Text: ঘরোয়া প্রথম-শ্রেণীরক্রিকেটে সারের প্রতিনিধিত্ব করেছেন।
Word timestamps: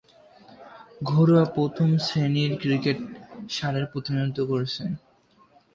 ঘরোয়া 1.03 1.45
প্রথম-শ্রেণীরক্রিকেটে 1.55 3.05
সারের 3.49 3.85
প্রতিনিধিত্ব 3.85 4.39
করেছেন। 4.45 4.89